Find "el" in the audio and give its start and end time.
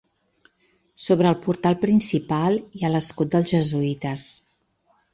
1.33-1.37